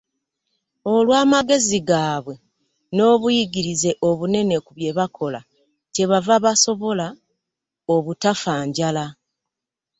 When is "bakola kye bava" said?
4.97-6.35